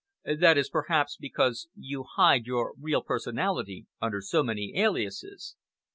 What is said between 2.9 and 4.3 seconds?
personality under